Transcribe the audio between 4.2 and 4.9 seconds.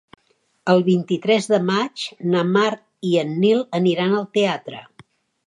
al teatre.